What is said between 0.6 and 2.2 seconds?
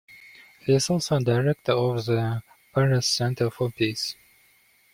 He is also a director of